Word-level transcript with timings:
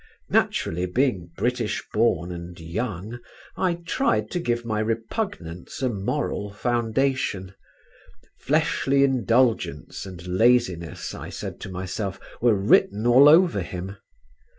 Naturally 0.31 0.87
being 0.87 1.29
British 1.37 1.83
born 1.93 2.31
and 2.31 2.59
young 2.59 3.19
I 3.55 3.75
tried 3.85 4.31
to 4.31 4.39
give 4.39 4.65
my 4.65 4.79
repugnance 4.79 5.83
a 5.83 5.89
moral 5.89 6.51
foundation; 6.51 7.53
fleshly 8.39 9.03
indulgence 9.03 10.07
and 10.07 10.25
laziness, 10.25 11.13
I 11.13 11.29
said 11.29 11.59
to 11.61 11.69
myself, 11.69 12.19
were 12.41 12.55
written 12.55 13.05
all 13.05 13.29
over 13.29 13.61
him. 13.61 13.97